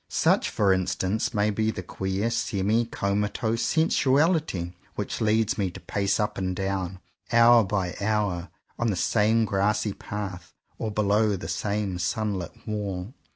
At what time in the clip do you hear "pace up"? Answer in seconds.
5.79-6.39